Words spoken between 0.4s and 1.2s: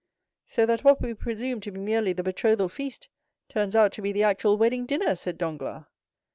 "So that what we